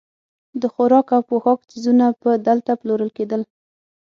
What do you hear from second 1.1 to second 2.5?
او پوښاک څیزونه به